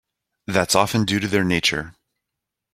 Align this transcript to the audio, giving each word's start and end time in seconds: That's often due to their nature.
That's 0.47 0.73
often 0.73 1.05
due 1.05 1.19
to 1.19 1.27
their 1.27 1.43
nature. 1.43 1.93